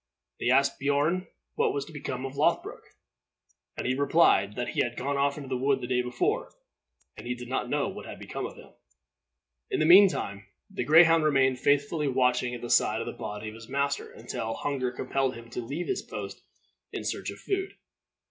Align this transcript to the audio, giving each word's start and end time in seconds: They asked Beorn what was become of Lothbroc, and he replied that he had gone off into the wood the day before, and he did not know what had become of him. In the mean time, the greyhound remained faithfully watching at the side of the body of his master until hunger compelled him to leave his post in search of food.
They 0.39 0.49
asked 0.49 0.79
Beorn 0.79 1.27
what 1.53 1.75
was 1.75 1.85
become 1.85 2.25
of 2.25 2.33
Lothbroc, 2.33 2.81
and 3.77 3.85
he 3.85 3.93
replied 3.93 4.55
that 4.55 4.69
he 4.69 4.79
had 4.81 4.97
gone 4.97 5.15
off 5.15 5.37
into 5.37 5.47
the 5.47 5.55
wood 5.59 5.79
the 5.79 5.85
day 5.85 6.01
before, 6.01 6.51
and 7.15 7.27
he 7.27 7.35
did 7.35 7.47
not 7.47 7.69
know 7.69 7.87
what 7.87 8.07
had 8.07 8.17
become 8.17 8.47
of 8.47 8.55
him. 8.55 8.71
In 9.69 9.79
the 9.79 9.85
mean 9.85 10.09
time, 10.09 10.47
the 10.71 10.83
greyhound 10.85 11.23
remained 11.23 11.59
faithfully 11.59 12.07
watching 12.07 12.55
at 12.55 12.61
the 12.61 12.69
side 12.71 12.99
of 12.99 13.05
the 13.05 13.13
body 13.13 13.49
of 13.49 13.53
his 13.53 13.69
master 13.69 14.11
until 14.11 14.55
hunger 14.55 14.91
compelled 14.91 15.35
him 15.35 15.51
to 15.51 15.61
leave 15.61 15.85
his 15.85 16.01
post 16.01 16.41
in 16.91 17.03
search 17.03 17.29
of 17.29 17.37
food. 17.37 17.75